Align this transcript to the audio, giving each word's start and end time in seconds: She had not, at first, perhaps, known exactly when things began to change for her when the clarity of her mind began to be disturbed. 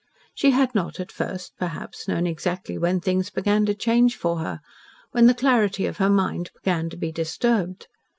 She 0.33 0.49
had 0.49 0.73
not, 0.73 0.99
at 0.99 1.11
first, 1.11 1.53
perhaps, 1.59 2.07
known 2.07 2.25
exactly 2.25 2.75
when 2.75 2.99
things 2.99 3.29
began 3.29 3.67
to 3.67 3.75
change 3.75 4.15
for 4.15 4.39
her 4.39 4.59
when 5.11 5.27
the 5.27 5.35
clarity 5.35 5.85
of 5.85 5.97
her 5.97 6.09
mind 6.09 6.49
began 6.59 6.89
to 6.89 6.97
be 6.97 7.11
disturbed. 7.11 7.85